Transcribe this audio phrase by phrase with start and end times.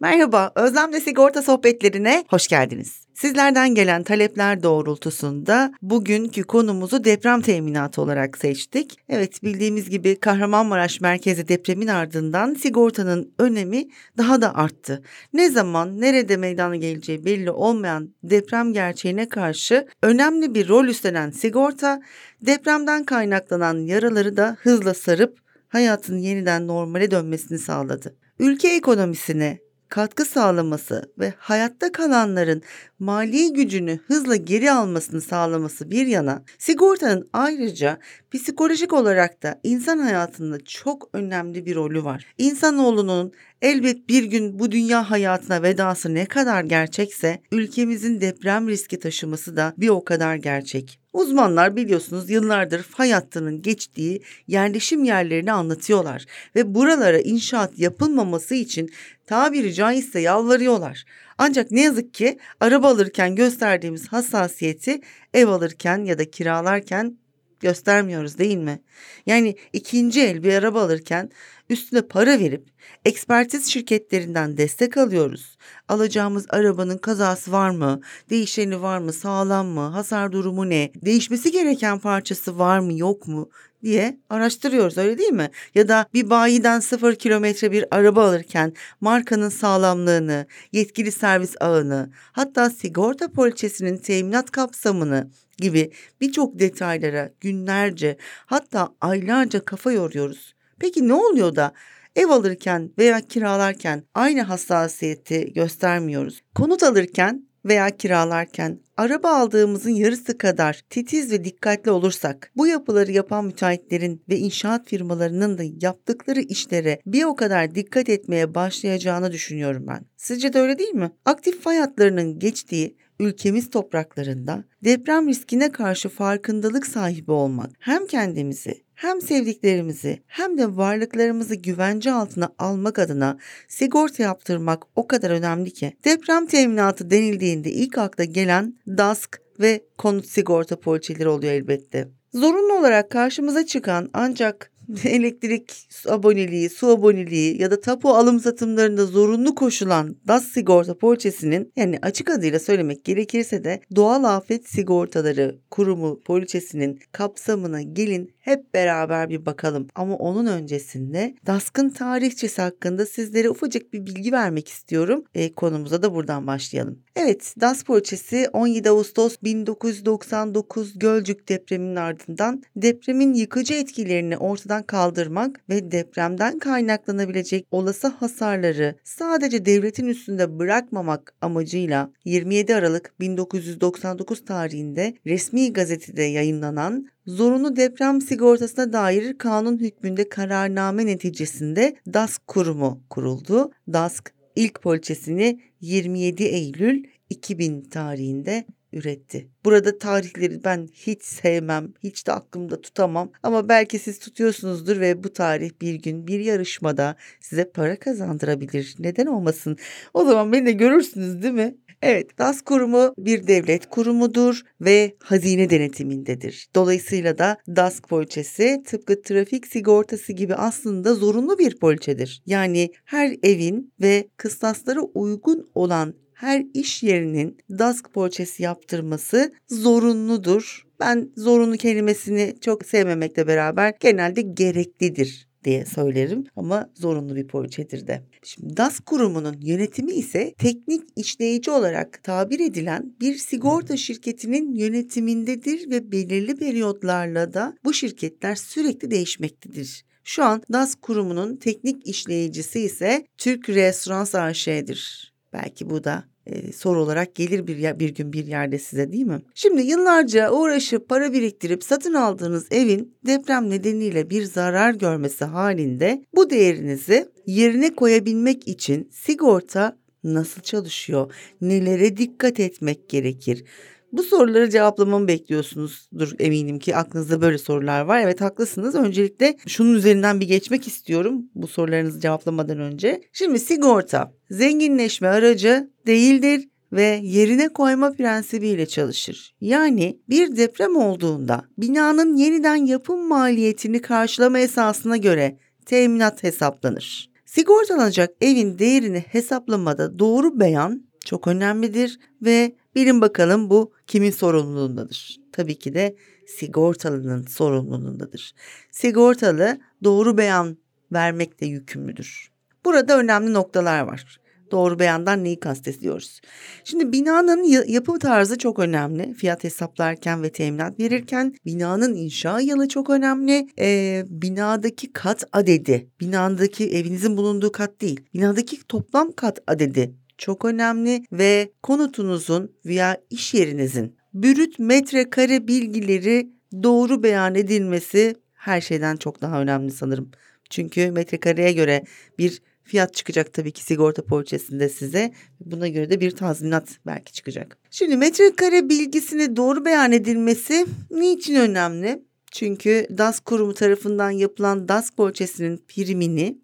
[0.00, 3.06] Merhaba, Özlem'le Sigorta Sohbetlerine hoş geldiniz.
[3.14, 8.96] Sizlerden gelen talepler doğrultusunda bugünkü konumuzu deprem teminatı olarak seçtik.
[9.08, 13.88] Evet bildiğimiz gibi Kahramanmaraş merkezi depremin ardından sigortanın önemi
[14.18, 15.02] daha da arttı.
[15.32, 22.00] Ne zaman nerede meydana geleceği belli olmayan deprem gerçeğine karşı önemli bir rol üstlenen sigorta
[22.46, 28.16] depremden kaynaklanan yaraları da hızla sarıp hayatın yeniden normale dönmesini sağladı.
[28.38, 32.62] Ülke ekonomisine katkı sağlaması ve hayatta kalanların
[32.98, 37.98] mali gücünü hızla geri almasını sağlaması bir yana sigortanın ayrıca
[38.30, 42.26] psikolojik olarak da insan hayatında çok önemli bir rolü var.
[42.38, 49.56] İnsanoğlunun elbet bir gün bu dünya hayatına vedası ne kadar gerçekse ülkemizin deprem riski taşıması
[49.56, 51.00] da bir o kadar gerçek.
[51.18, 58.90] Uzmanlar biliyorsunuz yıllardır fay hattının geçtiği yerleşim yerlerini anlatıyorlar ve buralara inşaat yapılmaması için
[59.26, 61.04] tabiri caizse yalvarıyorlar.
[61.38, 65.00] Ancak ne yazık ki araba alırken gösterdiğimiz hassasiyeti
[65.34, 67.18] ev alırken ya da kiralarken
[67.60, 68.82] göstermiyoruz değil mi?
[69.26, 71.30] Yani ikinci el bir araba alırken
[71.70, 72.68] üstüne para verip
[73.04, 75.56] ekspertiz şirketlerinden destek alıyoruz.
[75.88, 78.00] Alacağımız arabanın kazası var mı?
[78.30, 79.12] Değişeni var mı?
[79.12, 79.80] Sağlam mı?
[79.80, 80.92] Hasar durumu ne?
[80.94, 82.98] Değişmesi gereken parçası var mı?
[82.98, 83.50] Yok mu?
[83.82, 85.50] diye araştırıyoruz öyle değil mi?
[85.74, 92.70] Ya da bir bayiden sıfır kilometre bir araba alırken markanın sağlamlığını, yetkili servis ağını, hatta
[92.70, 100.57] sigorta poliçesinin teminat kapsamını gibi birçok detaylara günlerce hatta aylarca kafa yoruyoruz.
[100.80, 101.72] Peki ne oluyor da
[102.16, 106.42] ev alırken veya kiralarken aynı hassasiyeti göstermiyoruz?
[106.54, 113.44] Konut alırken veya kiralarken araba aldığımızın yarısı kadar titiz ve dikkatli olursak bu yapıları yapan
[113.44, 120.06] müteahhitlerin ve inşaat firmalarının da yaptıkları işlere bir o kadar dikkat etmeye başlayacağını düşünüyorum ben.
[120.16, 121.10] Sizce de öyle değil mi?
[121.24, 129.20] Aktif fay hatlarının geçtiği ülkemiz topraklarında deprem riskine karşı farkındalık sahibi olmak hem kendimizi hem
[129.20, 135.96] sevdiklerimizi hem de varlıklarımızı güvence altına almak adına sigorta yaptırmak o kadar önemli ki.
[136.04, 142.08] Deprem teminatı denildiğinde ilk akla gelen DASK ve konut sigorta poliçeleri oluyor elbette.
[142.34, 144.70] Zorunlu olarak karşımıza çıkan ancak
[145.04, 151.98] elektrik aboneliği, su aboneliği ya da tapu alım satımlarında zorunlu koşulan DAS sigorta poliçesinin yani
[152.02, 159.46] açık adıyla söylemek gerekirse de doğal afet sigortaları kurumu poliçesinin kapsamına gelin hep beraber bir
[159.46, 159.86] bakalım.
[159.94, 165.24] Ama onun öncesinde DASK'ın tarihçesi hakkında sizlere ufacık bir bilgi vermek istiyorum.
[165.34, 166.98] E, konumuza da buradan başlayalım.
[167.16, 175.92] Evet, DAS poliçesi 17 Ağustos 1999 Gölcük depreminin ardından depremin yıkıcı etkilerini ortadan kaldırmak ve
[175.92, 186.22] depremden kaynaklanabilecek olası hasarları sadece devletin üstünde bırakmamak amacıyla 27 Aralık 1999 tarihinde resmi gazetede
[186.22, 193.70] yayınlanan zorunlu deprem sigortasına dair kanun hükmünde kararname neticesinde DASK kurumu kuruldu.
[193.92, 199.48] DASK ilk poliçesini 27 Eylül 2000 tarihinde üretti.
[199.64, 205.32] Burada tarihleri ben hiç sevmem, hiç de aklımda tutamam ama belki siz tutuyorsunuzdur ve bu
[205.32, 208.94] tarih bir gün bir yarışmada size para kazandırabilir.
[208.98, 209.76] Neden olmasın?
[210.14, 211.76] O zaman beni de görürsünüz değil mi?
[212.02, 216.68] Evet, DAS kurumu bir devlet kurumudur ve hazine denetimindedir.
[216.74, 222.42] Dolayısıyla da DAS poliçesi tıpkı trafik sigortası gibi aslında zorunlu bir poliçedir.
[222.46, 230.86] Yani her evin ve kıstaslara uygun olan her iş yerinin DASK poliçesi yaptırması zorunludur.
[231.00, 238.22] Ben zorunlu kelimesini çok sevmemekle beraber genelde gereklidir diye söylerim ama zorunlu bir poliçedir de.
[238.42, 246.12] Şimdi DAS kurumunun yönetimi ise teknik işleyici olarak tabir edilen bir sigorta şirketinin yönetimindedir ve
[246.12, 250.04] belirli periyotlarla da bu şirketler sürekli değişmektedir.
[250.24, 255.32] Şu an DAS kurumunun teknik işleyicisi ise Türk Restoran AŞ'dir.
[255.52, 259.40] Belki bu da e, soru olarak gelir bir, bir gün bir yerde size değil mi?
[259.54, 266.50] Şimdi yıllarca uğraşıp para biriktirip satın aldığınız evin deprem nedeniyle bir zarar görmesi halinde bu
[266.50, 271.32] değerinizi yerine koyabilmek için sigorta nasıl çalışıyor?
[271.60, 273.64] Nelere dikkat etmek gerekir?
[274.12, 278.20] Bu soruları cevaplamamı bekliyorsunuzdur eminim ki aklınızda böyle sorular var.
[278.20, 278.94] Evet haklısınız.
[278.94, 283.22] Öncelikle şunun üzerinden bir geçmek istiyorum bu sorularınızı cevaplamadan önce.
[283.32, 289.54] Şimdi sigorta zenginleşme aracı değildir ve yerine koyma prensibiyle çalışır.
[289.60, 297.30] Yani bir deprem olduğunda binanın yeniden yapım maliyetini karşılama esasına göre teminat hesaplanır.
[297.46, 305.36] Sigortalanacak evin değerini hesaplamada doğru beyan çok önemlidir ve bilin bakalım bu kimin sorumluluğundadır?
[305.52, 306.16] Tabii ki de
[306.46, 308.52] sigortalının sorumluluğundadır.
[308.90, 310.78] Sigortalı doğru beyan
[311.12, 312.48] vermekle yükümlüdür.
[312.84, 314.40] Burada önemli noktalar var.
[314.70, 316.40] Doğru beyandan neyi kastediyoruz?
[316.84, 319.34] Şimdi binanın yapı tarzı çok önemli.
[319.34, 323.68] Fiyat hesaplarken ve teminat verirken binanın inşa yılı çok önemli.
[323.78, 331.24] Ee, binadaki kat adedi, binadaki evinizin bulunduğu kat değil, binadaki toplam kat adedi çok önemli
[331.32, 336.48] ve konutunuzun veya iş yerinizin brüt metrekare bilgileri
[336.82, 340.30] doğru beyan edilmesi her şeyden çok daha önemli sanırım.
[340.70, 342.04] Çünkü metrekareye göre
[342.38, 345.32] bir fiyat çıkacak tabii ki sigorta poliçesinde size.
[345.60, 347.78] Buna göre de bir tazminat belki çıkacak.
[347.90, 352.22] Şimdi metrekare bilgisini doğru beyan edilmesi niçin önemli?
[352.52, 356.58] Çünkü DAS kurumu tarafından yapılan DAS poliçesinin primini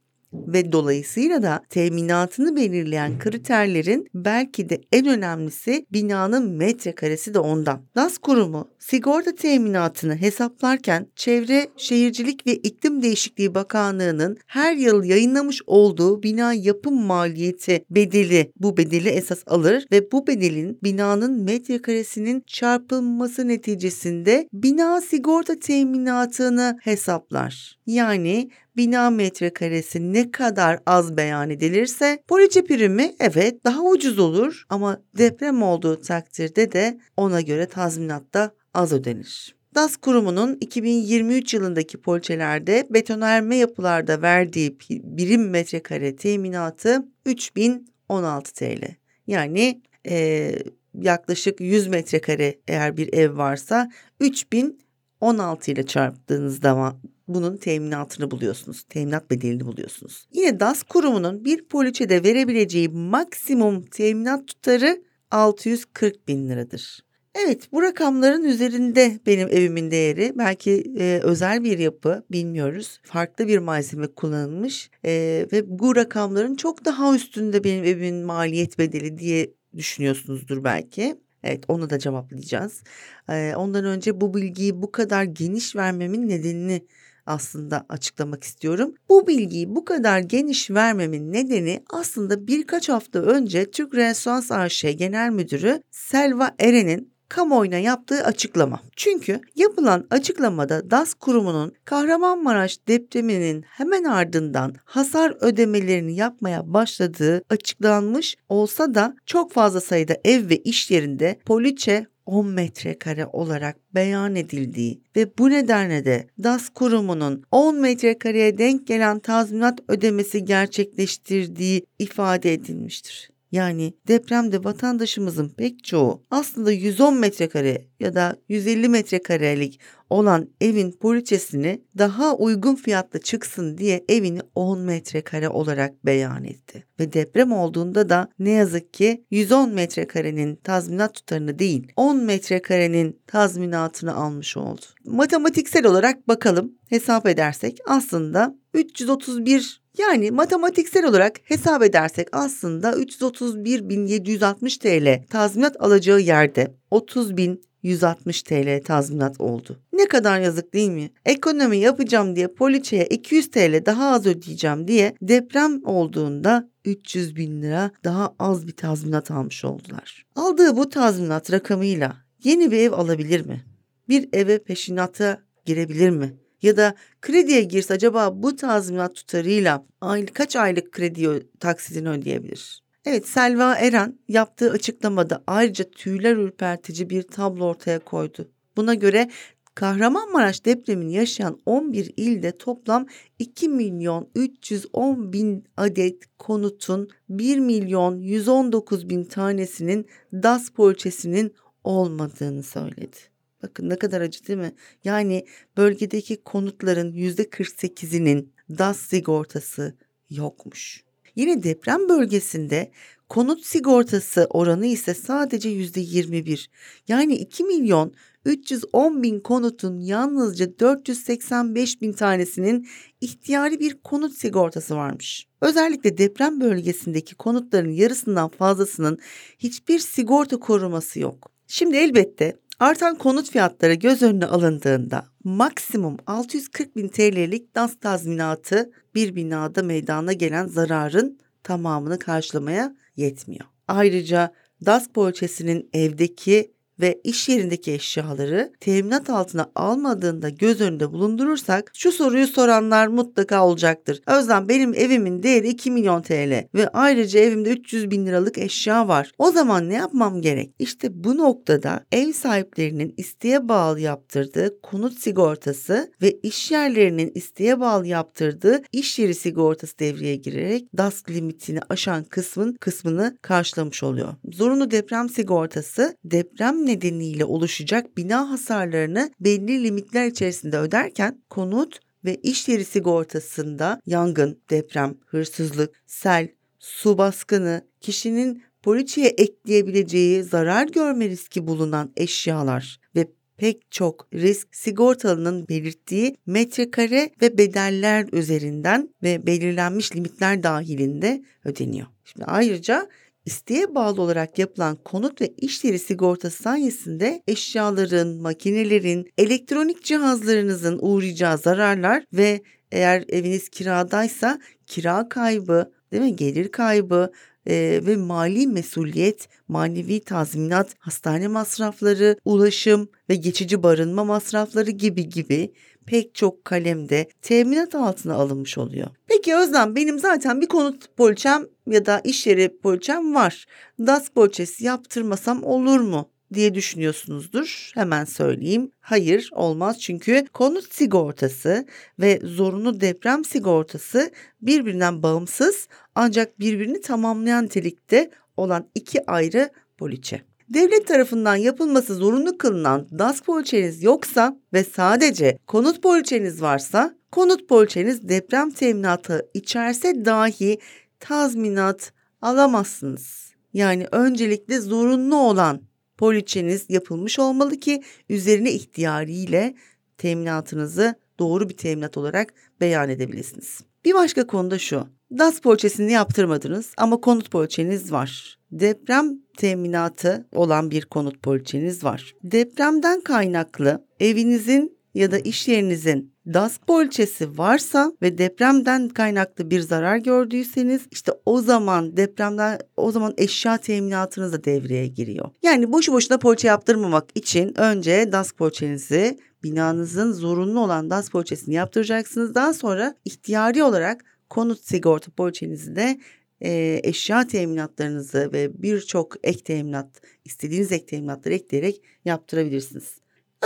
[0.46, 7.80] ve dolayısıyla da teminatını belirleyen kriterlerin belki de en önemlisi binanın metrekaresi de ondan.
[7.96, 16.22] DAS kurumu sigorta teminatını hesaplarken Çevre Şehircilik ve İklim Değişikliği Bakanlığı'nın her yıl yayınlamış olduğu
[16.22, 24.48] bina yapım maliyeti bedeli bu bedeli esas alır ve bu bedelin binanın metrekaresinin çarpılması neticesinde
[24.52, 27.78] bina sigorta teminatını hesaplar.
[27.86, 35.02] Yani bina metrekaresi ne kadar az beyan edilirse poliçe primi evet daha ucuz olur ama
[35.18, 39.54] deprem olduğu takdirde de ona göre tazminat da az ödenir.
[39.74, 48.84] DAS kurumunun 2023 yılındaki poliçelerde betonarme yapılarda verdiği birim metrekare teminatı 3016 TL.
[49.26, 50.52] Yani e,
[51.00, 56.96] yaklaşık 100 metrekare eğer bir ev varsa 3016 ile çarptığınız zaman
[57.28, 58.82] bunun teminatını buluyorsunuz.
[58.82, 60.26] Teminat bedelini buluyorsunuz.
[60.32, 67.04] Yine DAS kurumunun bir poliçede verebileceği maksimum teminat tutarı 640 bin liradır.
[67.34, 73.58] Evet bu rakamların üzerinde benim evimin değeri belki e, özel bir yapı bilmiyoruz farklı bir
[73.58, 80.64] malzeme kullanılmış e, ve bu rakamların çok daha üstünde benim evimin maliyet bedeli diye düşünüyorsunuzdur
[80.64, 81.16] belki.
[81.44, 82.82] Evet onu da cevaplayacağız.
[83.28, 86.82] Ee, ondan önce bu bilgiyi bu kadar geniş vermemin nedenini
[87.26, 88.94] aslında açıklamak istiyorum.
[89.08, 95.30] Bu bilgiyi bu kadar geniş vermemin nedeni aslında birkaç hafta önce Türk Renesans AŞ Genel
[95.30, 98.80] Müdürü Selva Eren'in kamuoyuna yaptığı açıklama.
[98.96, 108.94] Çünkü yapılan açıklamada DAS kurumunun Kahramanmaraş depreminin hemen ardından hasar ödemelerini yapmaya başladığı açıklanmış olsa
[108.94, 115.38] da çok fazla sayıda ev ve iş yerinde poliçe 10 metrekare olarak beyan edildiği ve
[115.38, 123.33] bu nedenle de DAS kurumunun 10 metrekareye denk gelen tazminat ödemesi gerçekleştirdiği ifade edilmiştir.
[123.54, 129.80] Yani depremde vatandaşımızın pek çoğu aslında 110 metrekare ya da 150 metrekarelik
[130.10, 136.84] olan evin poliçesini daha uygun fiyatla çıksın diye evini 10 metrekare olarak beyan etti.
[137.00, 144.14] Ve deprem olduğunda da ne yazık ki 110 metrekarenin tazminat tutarını değil 10 metrekarenin tazminatını
[144.14, 144.82] almış oldu.
[145.04, 155.28] Matematiksel olarak bakalım hesap edersek aslında 331 yani matematiksel olarak hesap edersek aslında 331.760 TL
[155.30, 159.80] tazminat alacağı yerde 30.160 TL tazminat oldu.
[159.92, 161.10] Ne kadar yazık değil mi?
[161.24, 167.90] Ekonomi yapacağım diye poliçeye 200 TL daha az ödeyeceğim diye deprem olduğunda 300 bin lira
[168.04, 170.26] daha az bir tazminat almış oldular.
[170.36, 173.64] Aldığı bu tazminat rakamıyla yeni bir ev alabilir mi?
[174.08, 176.34] Bir eve peşinata girebilir mi?
[176.64, 182.84] Ya da krediye girse acaba bu tazminat tutarıyla aylık kaç aylık kredi taksidini ödeyebilir?
[183.04, 188.50] Evet Selva Eren yaptığı açıklamada ayrıca tüyler ürpertici bir tablo ortaya koydu.
[188.76, 189.30] Buna göre
[189.74, 193.06] Kahramanmaraş depremini yaşayan 11 ilde toplam
[193.38, 201.54] 2 milyon 310 bin adet konutun 1 milyon 119 bin tanesinin DAS poliçesinin
[201.84, 203.33] olmadığını söyledi.
[203.64, 204.72] Bakın ne kadar acı değil mi?
[205.04, 209.94] Yani bölgedeki konutların %48'inin DAS sigortası
[210.30, 211.04] yokmuş.
[211.36, 212.90] Yine deprem bölgesinde
[213.28, 216.66] konut sigortası oranı ise sadece %21.
[217.08, 222.88] Yani 2 milyon 310 bin konutun yalnızca 485 bin tanesinin
[223.20, 225.46] ihtiyari bir konut sigortası varmış.
[225.60, 229.18] Özellikle deprem bölgesindeki konutların yarısından fazlasının
[229.58, 231.54] hiçbir sigorta koruması yok.
[231.66, 239.36] Şimdi elbette Artan konut fiyatları göz önüne alındığında maksimum 640 bin TL'lik DAS tazminatı bir
[239.36, 243.64] binada meydana gelen zararın tamamını karşılamaya yetmiyor.
[243.88, 244.54] Ayrıca
[244.86, 252.46] DAS poliçesinin evdeki ve iş yerindeki eşyaları teminat altına almadığında göz önünde bulundurursak şu soruyu
[252.46, 254.20] soranlar mutlaka olacaktır.
[254.26, 259.32] Özlem benim evimin değeri 2 milyon TL ve ayrıca evimde 300 bin liralık eşya var.
[259.38, 260.74] O zaman ne yapmam gerek?
[260.78, 268.06] İşte bu noktada ev sahiplerinin isteğe bağlı yaptırdığı konut sigortası ve iş yerlerinin isteğe bağlı
[268.06, 274.34] yaptırdığı iş yeri sigortası devreye girerek DAS limitini aşan kısmın kısmını karşılamış oluyor.
[274.52, 282.68] Zorunlu deprem sigortası deprem nedeniyle oluşacak bina hasarlarını belli limitler içerisinde öderken konut ve iş
[282.68, 286.48] yeri sigortasında yangın, deprem, hırsızlık, sel,
[286.78, 293.26] su baskını, kişinin poliçeye ekleyebileceği zarar görme riski bulunan eşyalar ve
[293.56, 302.06] pek çok risk sigortalının belirttiği metrekare ve bedeller üzerinden ve belirlenmiş limitler dahilinde ödeniyor.
[302.24, 303.08] Şimdi ayrıca
[303.44, 311.58] İsteğe bağlı olarak yapılan konut ve iş yeri sigortası sayesinde eşyaların, makinelerin, elektronik cihazlarınızın uğrayacağı
[311.58, 316.36] zararlar ve eğer eviniz kiradaysa kira kaybı, değil mi?
[316.36, 317.32] Gelir kaybı,
[317.66, 325.72] e, ve mali mesuliyet, manevi tazminat, hastane masrafları, ulaşım ve geçici barınma masrafları gibi gibi
[326.06, 329.06] pek çok kalemde teminat altına alınmış oluyor.
[329.26, 333.64] Peki Özlem benim zaten bir konut poliçem ya da iş yeri poliçem var.
[333.98, 336.30] DAS poliçesi yaptırmasam olur mu?
[336.54, 337.90] diye düşünüyorsunuzdur.
[337.94, 338.90] Hemen söyleyeyim.
[339.00, 341.86] Hayır olmaz çünkü konut sigortası
[342.20, 344.30] ve zorunlu deprem sigortası
[344.62, 350.42] birbirinden bağımsız ancak birbirini tamamlayan nitelikte olan iki ayrı poliçe.
[350.68, 358.28] Devlet tarafından yapılması zorunlu kılınan DAS poliçeniz yoksa ve sadece konut poliçeniz varsa konut poliçeniz
[358.28, 360.78] deprem teminatı içerse dahi
[361.20, 363.52] tazminat alamazsınız.
[363.72, 365.82] Yani öncelikle zorunlu olan
[366.16, 369.74] poliçeniz yapılmış olmalı ki üzerine ihtiyariyle
[370.18, 373.80] teminatınızı doğru bir teminat olarak beyan edebilirsiniz.
[374.04, 375.06] Bir başka konu da şu.
[375.38, 378.58] DAS poliçesini yaptırmadınız ama konut poliçeniz var.
[378.72, 382.34] Deprem teminatı olan bir konut poliçeniz var.
[382.44, 390.16] Depremden kaynaklı evinizin ya da iş yerinizin DAS poliçesi varsa ve depremden kaynaklı bir zarar
[390.16, 395.50] gördüyseniz işte o zaman depremden o zaman eşya teminatınız da devreye giriyor.
[395.62, 402.54] Yani boşu boşuna poliçe yaptırmamak için önce DAS poliçenizi binanızın zorunlu olan DAS poliçesini yaptıracaksınız.
[402.54, 406.20] Daha sonra ihtiyari olarak konut sigorta poliçenizi de
[406.60, 413.18] e, eşya teminatlarınızı ve birçok ek teminat istediğiniz ek teminatları ekleyerek yaptırabilirsiniz.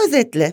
[0.07, 0.53] Özetle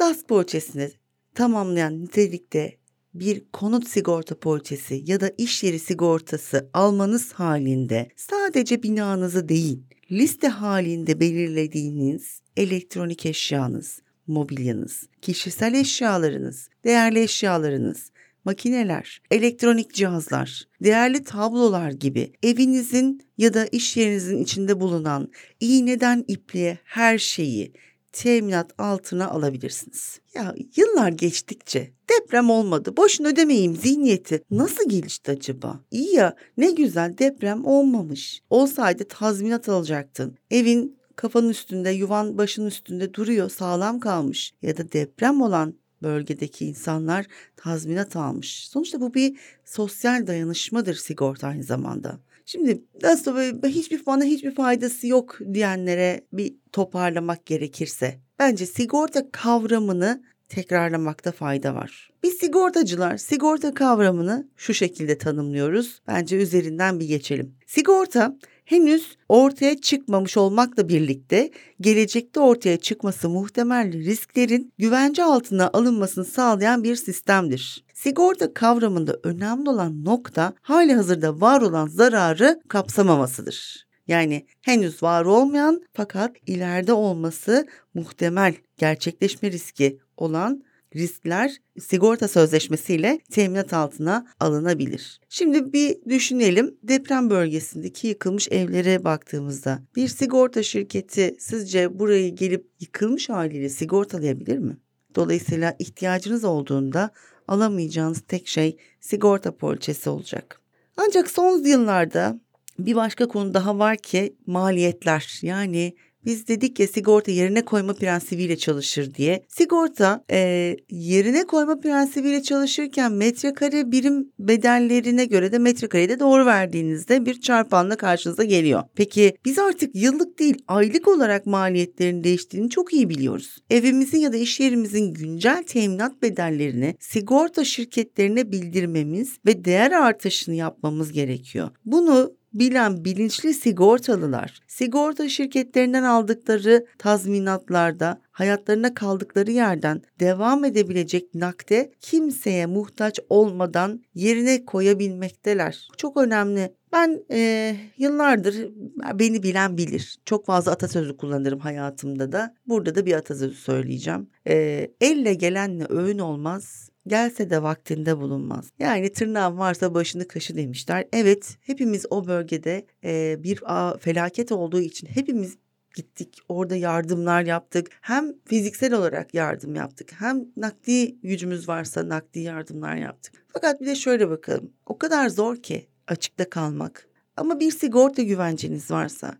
[0.00, 0.90] DAS poliçesini
[1.34, 2.80] tamamlayan nitelikte
[3.14, 10.48] bir konut sigorta poliçesi ya da iş yeri sigortası almanız halinde sadece binanızı değil, liste
[10.48, 18.10] halinde belirlediğiniz elektronik eşyanız, mobilyanız, kişisel eşyalarınız, değerli eşyalarınız,
[18.44, 25.28] makineler, elektronik cihazlar, değerli tablolar gibi evinizin ya da iş yerinizin içinde bulunan
[25.60, 27.72] iğneden ipliğe her şeyi
[28.12, 30.20] teminat altına alabilirsiniz.
[30.34, 35.80] Ya yıllar geçtikçe deprem olmadı, boşuna ödemeyeyim zihniyeti nasıl gelişti acaba?
[35.90, 38.40] İyi ya ne güzel deprem olmamış.
[38.50, 40.36] Olsaydı tazminat alacaktın.
[40.50, 44.52] Evin kafanın üstünde, yuvan başın üstünde duruyor, sağlam kalmış.
[44.62, 47.26] Ya da deprem olan bölgedeki insanlar
[47.56, 48.68] tazminat almış.
[48.68, 52.20] Sonuçta bu bir sosyal dayanışmadır sigorta aynı zamanda.
[52.46, 53.36] Şimdi nasıl
[53.68, 62.10] hiçbir bana hiçbir faydası yok diyenlere bir toparlamak gerekirse bence sigorta kavramını tekrarlamakta fayda var.
[62.22, 66.02] Biz sigortacılar sigorta kavramını şu şekilde tanımlıyoruz.
[66.06, 67.54] Bence üzerinden bir geçelim.
[67.66, 68.36] Sigorta
[68.70, 71.50] henüz ortaya çıkmamış olmakla birlikte
[71.80, 77.84] gelecekte ortaya çıkması muhtemel risklerin güvence altına alınmasını sağlayan bir sistemdir.
[77.94, 83.86] Sigorta kavramında önemli olan nokta hali hazırda var olan zararı kapsamamasıdır.
[84.06, 90.62] Yani henüz var olmayan fakat ileride olması muhtemel gerçekleşme riski olan
[90.96, 95.20] riskler sigorta sözleşmesiyle teminat altına alınabilir.
[95.28, 103.28] Şimdi bir düşünelim deprem bölgesindeki yıkılmış evlere baktığımızda bir sigorta şirketi sizce burayı gelip yıkılmış
[103.28, 104.76] haliyle sigortalayabilir mi?
[105.14, 107.10] Dolayısıyla ihtiyacınız olduğunda
[107.48, 110.60] alamayacağınız tek şey sigorta poliçesi olacak.
[110.96, 112.40] Ancak son yıllarda
[112.78, 118.56] bir başka konu daha var ki maliyetler yani Biz dedik ya sigorta yerine koyma prensibiyle
[118.56, 119.44] çalışır diye.
[119.48, 127.26] Sigorta e, yerine koyma prensibiyle çalışırken metrekare birim bedellerine göre de metrekareyi de doğru verdiğinizde
[127.26, 128.82] bir çarpanla karşınıza geliyor.
[128.94, 133.56] Peki biz artık yıllık değil aylık olarak maliyetlerin değiştiğini çok iyi biliyoruz.
[133.70, 141.12] Evimizin ya da iş yerimizin güncel teminat bedellerini sigorta şirketlerine bildirmemiz ve değer artışını yapmamız
[141.12, 141.70] gerekiyor.
[141.84, 152.66] Bunu bilen bilinçli sigortalılar sigorta şirketlerinden aldıkları tazminatlarda hayatlarına kaldıkları yerden devam edebilecek nakde kimseye
[152.66, 155.88] muhtaç olmadan yerine koyabilmekteler.
[155.96, 156.74] Çok önemli.
[156.92, 158.68] Ben e, yıllardır
[159.14, 160.18] beni bilen bilir.
[160.24, 162.54] Çok fazla atasözü kullanırım hayatımda da.
[162.66, 164.28] Burada da bir atasözü söyleyeceğim.
[164.46, 168.70] E, elle gelenle öğün olmaz, gelse de vaktinde bulunmaz.
[168.78, 171.08] Yani tırnağın varsa başını kaşı demişler.
[171.12, 175.56] Evet hepimiz o bölgede e, bir a, felaket olduğu için hepimiz
[175.94, 177.86] gittik orada yardımlar yaptık.
[178.00, 183.34] Hem fiziksel olarak yardım yaptık hem nakdi gücümüz varsa nakdi yardımlar yaptık.
[183.48, 187.08] Fakat bir de şöyle bakalım o kadar zor ki açıkta kalmak.
[187.36, 189.38] Ama bir sigorta güvenceniz varsa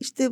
[0.00, 0.28] işte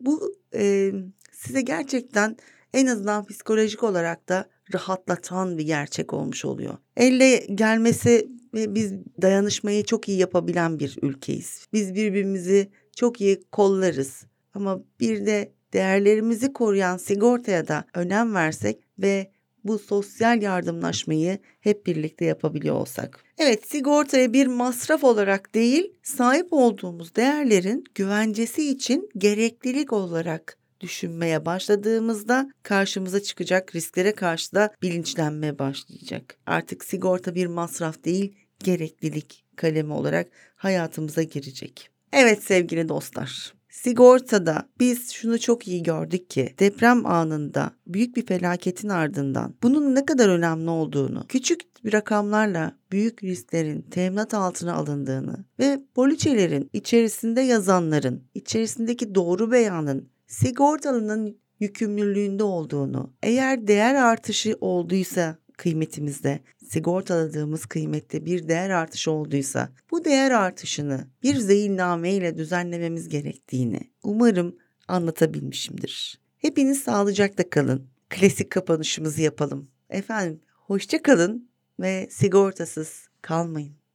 [0.00, 0.92] bu e,
[1.32, 2.36] size gerçekten
[2.72, 6.76] en azından psikolojik olarak da rahatlatan bir gerçek olmuş oluyor.
[6.96, 8.92] Elle gelmesi ve biz
[9.22, 11.66] dayanışmayı çok iyi yapabilen bir ülkeyiz.
[11.72, 14.26] Biz birbirimizi çok iyi kollarız.
[14.54, 19.30] Ama bir de değerlerimizi koruyan sigortaya da önem versek ve
[19.64, 23.24] bu sosyal yardımlaşmayı hep birlikte yapabiliyor olsak.
[23.38, 32.50] Evet sigortaya bir masraf olarak değil sahip olduğumuz değerlerin güvencesi için gereklilik olarak düşünmeye başladığımızda
[32.62, 36.38] karşımıza çıkacak risklere karşı da bilinçlenmeye başlayacak.
[36.46, 41.90] Artık sigorta bir masraf değil, gereklilik kalemi olarak hayatımıza girecek.
[42.12, 48.88] Evet sevgili dostlar, Sigortada biz şunu çok iyi gördük ki deprem anında büyük bir felaketin
[48.88, 55.80] ardından bunun ne kadar önemli olduğunu, küçük bir rakamlarla büyük risklerin teminat altına alındığını ve
[55.94, 67.66] poliçelerin içerisinde yazanların, içerisindeki doğru beyanın sigortalının yükümlülüğünde olduğunu, eğer değer artışı olduysa kıymetimizde, sigortaladığımız
[67.66, 74.56] kıymette bir değer artışı olduysa bu değer artışını bir zeynname ile düzenlememiz gerektiğini umarım
[74.88, 76.20] anlatabilmişimdir.
[76.38, 77.86] Hepiniz sağlıcakla kalın.
[78.08, 79.70] Klasik kapanışımızı yapalım.
[79.90, 83.85] Efendim hoşça kalın ve sigortasız kalmayın.